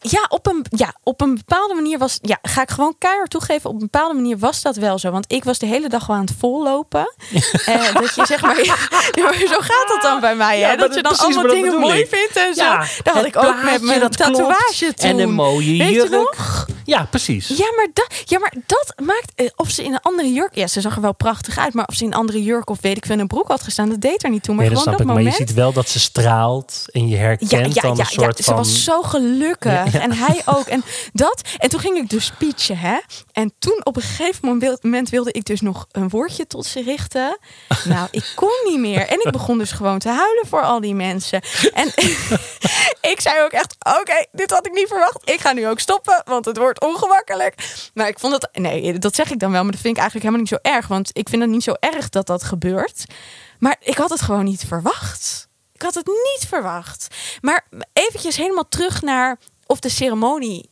[0.00, 2.18] ja, op een, ja, op een bepaalde manier was...
[2.22, 3.68] Ja, ga ik gewoon keihard toegeven.
[3.70, 5.10] Op een bepaalde manier was dat wel zo.
[5.10, 7.14] Want ik was de hele dag wel aan het vollopen.
[7.64, 8.64] Eh, dat je zeg maar...
[8.64, 8.74] Ja,
[9.22, 10.58] maar zo gaat dat dan bij mij.
[10.58, 10.76] Ja, hè?
[10.76, 12.08] Dat je dan allemaal dingen mooi ik.
[12.08, 12.62] vindt en zo.
[12.62, 15.10] Ja, dat had ik ook met mijn dat tatoeage toen.
[15.10, 16.36] En een mooie Weet jurk.
[16.84, 17.48] Ja, precies.
[17.48, 19.32] Ja maar, dat, ja, maar dat maakt...
[19.34, 20.54] eh, Of ze in een andere jurk...
[20.54, 21.74] Ja, ze zag er wel prachtig uit.
[21.74, 23.62] Maar of ze in een andere jurk of weet ik veel in een broek had
[23.62, 23.88] gestaan...
[23.88, 24.54] Dat deed er niet toe.
[24.54, 25.24] Maar nee, gewoon dat moment...
[25.24, 28.56] Maar je ziet wel dat ze straalt en je herkent dan een soort ze van...
[28.56, 29.89] was zo gelukkig.
[29.92, 30.00] Ja.
[30.00, 30.66] En hij ook.
[30.66, 31.42] En dat.
[31.58, 32.98] En toen ging ik dus speechen, hè.
[33.32, 37.38] En toen op een gegeven moment- wilde ik dus nog een woordje tot ze richten.
[37.84, 39.06] Nou, ik kon niet meer.
[39.06, 41.42] En ik begon dus gewoon te huilen voor al die mensen.
[41.74, 41.86] En
[43.12, 45.30] ik zei ook echt, oké, dit had ik niet verwacht.
[45.30, 47.54] Ik ga nu ook stoppen, want het wordt ongemakkelijk.
[47.94, 49.62] Maar ik vond het, nee, dat zeg ik dan wel.
[49.62, 50.86] Maar dat vind ik eigenlijk helemaal niet zo erg.
[50.86, 53.04] Want ik vind het niet zo erg dat dat gebeurt.
[53.58, 55.48] Maar ik had het gewoon niet verwacht.
[55.72, 57.06] Ik had het niet verwacht.
[57.40, 59.38] Maar eventjes helemaal terug naar
[59.70, 60.68] of de ceremonie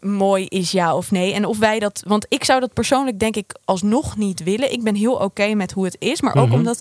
[0.00, 1.32] mooi is, ja of nee.
[1.32, 2.02] En of wij dat.
[2.06, 4.72] Want ik zou dat persoonlijk, denk ik, alsnog niet willen.
[4.72, 6.20] Ik ben heel oké met hoe het is.
[6.20, 6.54] Maar ook Mhm.
[6.54, 6.80] omdat.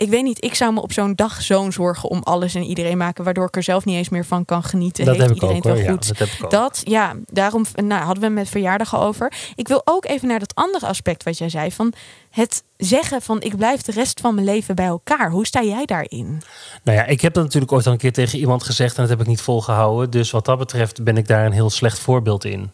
[0.00, 2.96] Ik weet niet, ik zou me op zo'n dag zo'n zorgen om alles en iedereen
[2.96, 5.04] maken, waardoor ik er zelf niet eens meer van kan genieten.
[5.04, 5.72] dat heb ik iedereen ook hoor.
[5.72, 6.08] wel Ja, goed?
[6.08, 6.50] dat heb ik ook.
[6.50, 9.32] Dat, ja, daarom nou, hadden we het met verjaardag al over.
[9.54, 11.72] Ik wil ook even naar dat andere aspect wat jij zei.
[11.72, 11.92] Van
[12.30, 15.30] het zeggen van ik blijf de rest van mijn leven bij elkaar.
[15.30, 16.42] Hoe sta jij daarin?
[16.82, 19.10] Nou ja, ik heb dat natuurlijk ooit al een keer tegen iemand gezegd en dat
[19.10, 20.10] heb ik niet volgehouden.
[20.10, 22.70] Dus wat dat betreft ben ik daar een heel slecht voorbeeld in.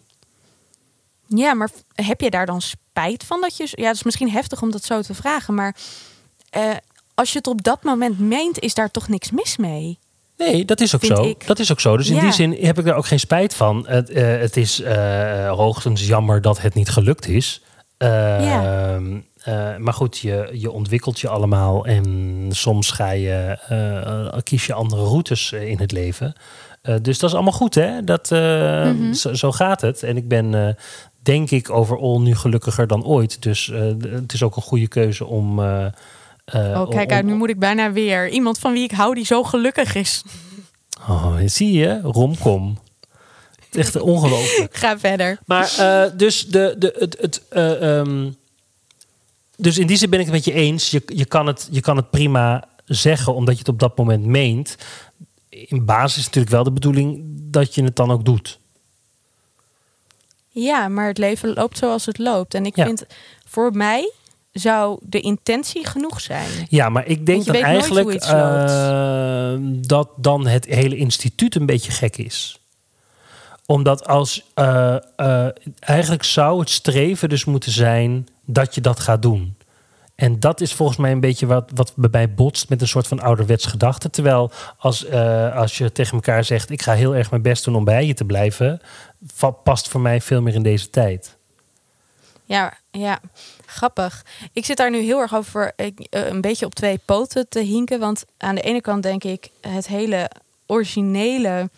[1.27, 3.69] Ja, maar heb je daar dan spijt van dat je...
[3.71, 5.77] Ja, het is misschien heftig om dat zo te vragen, maar...
[6.51, 6.71] eh,
[7.17, 9.99] als je het op dat moment meent, is daar toch niks mis mee?
[10.37, 11.23] Nee, dat is ook zo.
[11.23, 11.47] ik.
[11.47, 11.97] Dat is ook zo.
[11.97, 12.21] Dus in Ja.
[12.21, 13.85] die zin heb ik daar ook geen spijt van.
[13.89, 17.63] Het, eh, het is eh, hoogstens jammer dat het niet gelukt is.
[17.97, 19.03] Eh, eh,
[19.79, 23.59] maar goed, je, je ontwikkelt je allemaal en soms ga je,
[24.43, 26.33] kies je andere routes in het leven.
[27.03, 28.05] Dus dat is allemaal goed, hè?
[28.05, 29.13] Dat, Mhm.
[29.13, 30.03] zo, zo gaat het.
[30.03, 30.77] En ik ben,
[31.23, 33.43] denk ik, overal nu gelukkiger dan ooit.
[33.43, 35.61] Dus het is ook een goede keuze om.
[36.47, 38.29] Eh, Oh, kijk om- uit, nu moet ik bijna weer.
[38.29, 40.23] Iemand van wie ik hou die zo gelukkig is.
[41.09, 42.79] Oh, zie je, romcom.
[43.67, 44.77] Het is Echt ongelooflijk.
[44.85, 45.39] Ga verder.
[45.47, 48.31] Maar eh, dus, de, de, het, het, eh, ehm,
[49.57, 50.91] dus in die zin ben ik het met je eens.
[50.91, 54.25] Je, je, kan het, je kan het prima zeggen omdat je het op dat moment
[54.27, 54.77] meent.
[55.49, 58.59] In basis is natuurlijk wel de bedoeling dat je het dan ook doet.
[60.49, 62.55] Ja, maar het leven loopt zoals het loopt.
[62.55, 62.85] En ik Ja.
[62.85, 63.07] vind,
[63.45, 64.13] voor mij
[64.59, 66.49] zou de intentie genoeg zijn.
[66.69, 72.17] Ja, maar ik denk hoe eigenlijk eh, dat dan het hele instituut een beetje gek
[72.17, 72.61] is.
[73.67, 75.49] Omdat als eh, eh,
[75.81, 79.57] eigenlijk zou het streven dus moeten zijn dat je dat gaat doen.
[80.15, 83.07] En dat is volgens mij een beetje wat, wat bij mij botst met een soort
[83.07, 84.11] van ouderwets gedachte.
[84.11, 85.11] Terwijl als,
[85.55, 88.15] als je tegen elkaar zegt: Ik ga heel erg mijn best doen om bij je
[88.15, 88.81] te blijven,
[89.63, 91.37] past voor mij veel meer in deze tijd.
[92.47, 93.21] Ja, ja,
[93.77, 94.25] grappig.
[94.53, 97.61] Ik zit daar nu heel erg over ik, eh, een beetje op twee poten te
[97.61, 97.99] hinken.
[97.99, 100.31] Want aan de ene kant denk ik het hele
[100.67, 101.71] originele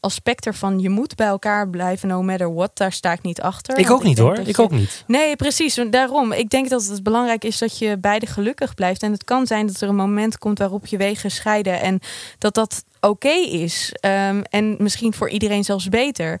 [0.00, 0.78] aspect ervan...
[0.78, 3.78] je moet bij elkaar blijven, no matter what, daar sta ik niet achter.
[3.78, 4.38] Ik ook niet hoor.
[4.38, 5.04] Ik je- ook niet.
[5.06, 5.80] Nee, precies.
[5.90, 6.32] Daarom.
[6.32, 9.02] Ik denk dat het belangrijk is dat je beide gelukkig blijft.
[9.02, 11.80] En het kan zijn dat er een moment komt waarop je wegen scheiden.
[11.80, 12.00] En
[12.38, 13.92] dat dat oké is.
[14.00, 16.40] Ehm, en misschien voor iedereen zelfs beter.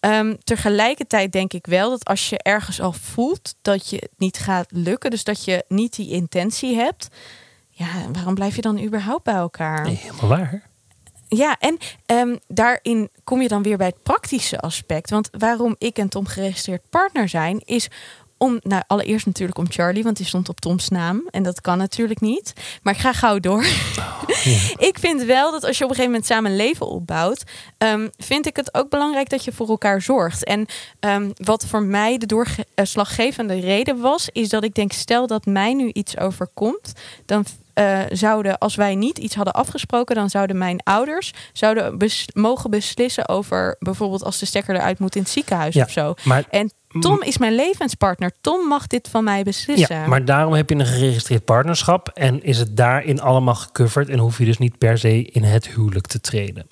[0.00, 4.38] Ehm, tegelijkertijd denk ik wel dat als je ergens al voelt dat je het niet
[4.38, 5.10] gaat lukken.
[5.10, 7.08] Dus dat je niet die intentie hebt.
[7.70, 9.84] Ja, waarom blijf je dan überhaupt bij elkaar?
[9.84, 10.62] Nee, helemaal waar.
[11.28, 15.10] Ja, en ehm, daarin kom je dan weer bij het praktische aspect.
[15.10, 17.88] Want waarom ik en Tom geregistreerd partner zijn, is
[18.38, 21.28] om, nou, allereerst natuurlijk om Charlie, want die stond op Toms naam.
[21.30, 22.52] En dat kan natuurlijk niet.
[22.82, 23.64] Maar ik ga gauw door.
[24.88, 27.44] ik vind wel dat als je op een gegeven moment samen een leven opbouwt,
[27.78, 30.44] ehm, vind ik het ook belangrijk dat je voor elkaar zorgt.
[30.44, 30.66] En
[31.00, 35.74] ehm, wat voor mij de doorslaggevende reden was, is dat ik denk, stel dat mij
[35.74, 36.92] nu iets overkomt,
[37.26, 37.44] dan
[37.76, 42.70] eh, zouden, als wij niet iets hadden afgesproken, dan zouden mijn ouders zouden bes- mogen
[42.70, 46.14] beslissen over bijvoorbeeld als de stekker eruit moet in het ziekenhuis Ja, of zo.
[46.24, 48.30] Maar En Tom is mijn levenspartner.
[48.40, 49.96] Tom mag dit van mij beslissen.
[49.96, 54.18] Ja, maar daarom heb je een geregistreerd partnerschap en is het daarin allemaal gecoverd en
[54.18, 56.66] hoef je dus niet per se in het huwelijk te treden.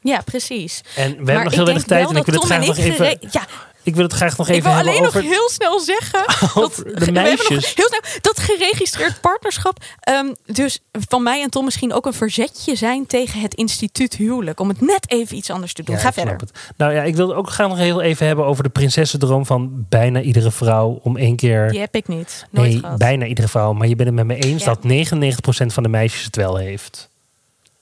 [0.00, 0.82] Ja, precies.
[0.96, 3.18] En we hebben nog heel weinig tijd en ik wil het graag nog even.
[3.30, 3.46] Ja,
[3.86, 5.22] Ik wil het graag nog ik even wil hebben alleen over.
[5.22, 7.74] nog heel snel zeggen dat, de nog meisjes.
[7.74, 12.74] heel snel, dat geregistreerd partnerschap ehm, dus van mij en Tom misschien ook een verzetje
[12.76, 14.60] zijn tegen het instituut huwelijk.
[14.60, 15.94] Om het net even iets anders te doen.
[15.94, 16.36] Ja, Ga ik verder.
[16.36, 16.50] het.
[16.76, 20.20] Nou ja, ik wil ook graag nog heel even hebben over de prinsessendroom van bijna
[20.20, 21.70] iedere vrouw om één keer.
[21.70, 22.46] Die heb ik niet.
[22.50, 22.98] Nooit nee, gehad.
[22.98, 23.72] bijna iedere vrouw.
[23.72, 24.74] Maar je bent het met me eens Ja.
[24.74, 27.08] dat 99% van de meisjes het wel heeft.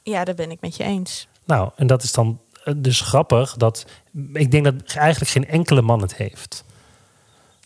[0.03, 1.29] Ja, daar ben ik met je eens.
[1.45, 2.41] Nou, en dat is dan
[2.77, 3.85] dus grappig dat
[4.33, 6.65] ik denk dat eigenlijk geen enkele man het heeft.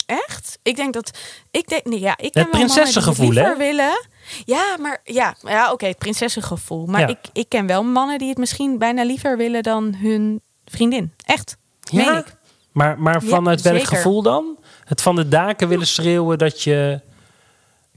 [0.07, 0.59] Echt?
[0.63, 1.19] Ik denk dat.
[1.51, 3.57] Ik denk, nee, ja, ik Het prinsessengevoel, hè?
[3.57, 4.07] willen.
[4.45, 6.87] Ja, maar ja, ja oké, het prinsessengevoel.
[6.87, 7.07] Maar Ja.
[7.07, 11.13] ik, ik ken wel mannen die het misschien bijna liever willen dan hun vriendin.
[11.25, 11.57] Echt?
[11.93, 12.37] Meen ik.
[12.73, 14.59] Maar, maar Ja, vanuit welk gevoel dan?
[14.85, 17.01] Het van de daken willen schreeuwen dat je.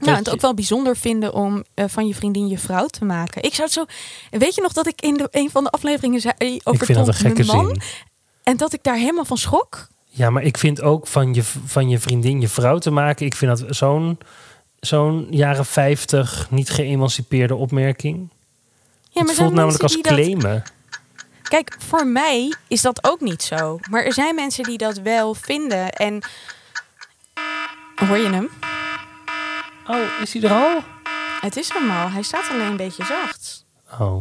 [0.06, 3.04] Nou, en het ook wel bijzonder vinden om eh, van je vriendin je vrouw te
[3.04, 3.42] maken.
[3.42, 3.84] Ik zou het zo.
[4.38, 6.34] Weet je nog dat ik in de, een van de afleveringen zei
[6.64, 7.82] over ik vind Tom, dat een gekke mijn man, zin.
[8.42, 9.88] En dat ik daar helemaal van schrok.
[10.08, 13.26] Ja, maar ik vind ook van je, van je vriendin je vrouw te maken.
[13.26, 14.18] Ik vind dat zo'n
[14.80, 18.28] zo'n jaren 50 niet geëmancipeerde opmerking.
[19.10, 20.62] Ja, het maar voelt namelijk als dat- claimen.
[21.42, 23.78] Kijk, voor mij is dat ook niet zo.
[23.90, 25.92] Maar er zijn mensen die dat wel vinden.
[25.92, 26.22] En
[27.94, 28.48] hoor je hem?
[29.88, 30.80] Oh, is hij er al?
[31.40, 32.10] Het is hem al.
[32.10, 33.64] Hij staat alleen een beetje zacht.
[34.00, 34.16] Oh,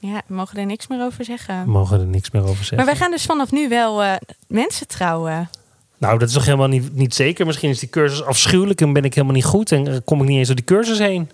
[0.00, 1.64] Ja, we mogen er niks meer over zeggen.
[1.64, 2.76] we mogen er niks meer over zeggen.
[2.76, 4.14] Maar wij gaan dus vanaf nu wel eh,
[4.48, 5.50] mensen trouwen.
[5.98, 7.46] Nou, dat is toch helemaal niet, niet zeker.
[7.46, 10.28] Misschien is die cursus afschuwelijk en ben ik helemaal niet goed en eh, kom ik
[10.28, 11.30] niet eens door die cursus heen.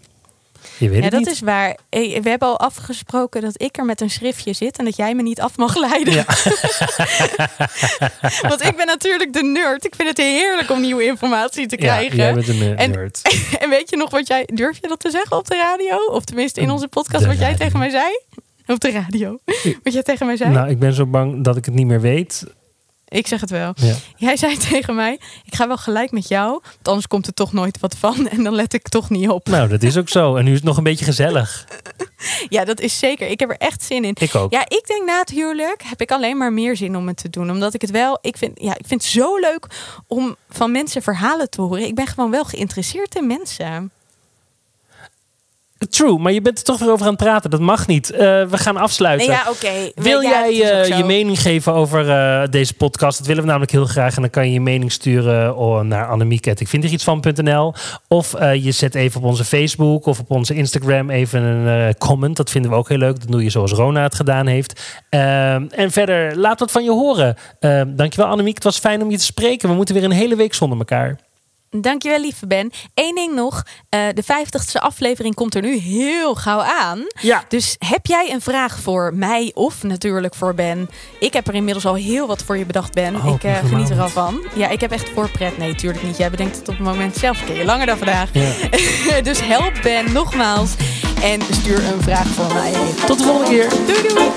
[0.80, 1.30] Je weet Ja, het dat niet.
[1.30, 1.76] is waar.
[1.90, 5.22] We hebben al afgesproken dat ik er met een schriftje zit en dat jij me
[5.22, 6.12] niet af mag leiden.
[6.14, 6.24] Ja.
[8.48, 9.84] Want ik ben natuurlijk de nerd.
[9.84, 12.16] Ik vind het heerlijk om nieuwe informatie te Ja, krijgen.
[12.16, 13.20] jij bent een En- nerd.
[13.60, 14.48] En weet je nog wat jij.
[14.54, 15.96] Durf je dat te zeggen op de radio?
[16.14, 18.20] Of tenminste in onze podcast, De wat jij tegen mij zei?
[18.66, 19.38] Op de radio.
[19.82, 20.50] Wat jij tegen mij zei?
[20.50, 22.44] Nou, ik ben zo bang dat ik het niet meer weet.
[23.10, 23.72] Ik zeg het wel.
[23.74, 23.94] Ja.
[24.16, 26.50] Jij zei tegen mij: Ik ga wel gelijk met jou.
[26.50, 28.28] Want anders komt er toch nooit wat van.
[28.28, 29.48] En dan let ik toch niet op.
[29.48, 30.36] Nou, dat is ook zo.
[30.36, 31.64] En nu is het nog een beetje gezellig.
[32.48, 33.28] Ja, dat is zeker.
[33.28, 34.16] Ik heb er echt zin in.
[34.18, 34.52] Ik ook.
[34.52, 37.30] Ja, ik denk na het huwelijk heb ik alleen maar meer zin om het te
[37.30, 37.50] doen.
[37.50, 39.66] Omdat ik het wel, ik vind, ja, ik vind het zo leuk
[40.06, 41.86] om van mensen verhalen te horen.
[41.86, 43.90] Ik ben gewoon wel geïnteresseerd in mensen.
[45.88, 47.50] True, maar je bent er toch weer over aan het praten.
[47.50, 48.10] Dat mag niet.
[48.10, 49.28] Eh, we gaan afsluiten.
[49.28, 50.02] Nee, ja, oké.
[50.02, 53.18] Wil Ja, jij eh, je mening geven over eh, deze podcast?
[53.18, 54.16] Dat willen we namelijk heel graag.
[54.16, 56.46] En dan kan je je mening sturen oh, naar Annemiek.
[56.46, 57.74] Ik vind er iets van.nl.
[58.08, 62.36] Of je zet even op onze Facebook of op onze Instagram even een comment.
[62.36, 63.20] Dat vinden we ook heel leuk.
[63.20, 64.98] Dan doe je zoals Rona het gedaan heeft.
[65.08, 67.36] En verder, laat wat van je horen.
[67.86, 68.54] Dankjewel Annemiek.
[68.54, 69.68] Het was fijn om je te spreken.
[69.68, 71.18] We moeten weer een hele week zonder elkaar.
[71.76, 72.70] Dankjewel, lieve Ben.
[72.94, 73.62] Eén ding nog.
[73.88, 77.04] eh, de vijftigste aflevering komt er nu heel gauw aan.
[77.20, 77.44] Ja.
[77.48, 80.90] Dus heb jij een vraag voor mij of natuurlijk voor Ben?
[81.20, 83.14] Ik heb er inmiddels al heel wat voor je bedacht, Ben.
[83.16, 84.44] Oh, ik eh, geniet er al van.
[84.54, 85.58] Ja, ik heb echt voorpret.
[85.58, 86.16] Nee, tuurlijk niet.
[86.16, 87.44] Jij bedenkt het op het moment zelf.
[87.44, 88.28] Ken je langer dan vandaag.
[88.32, 89.20] Ja.
[89.30, 90.74] dus help Ben nogmaals.
[91.22, 92.72] En stuur een vraag voor mij.
[93.06, 93.68] Tot de volgende keer.
[93.86, 94.30] Doei doei!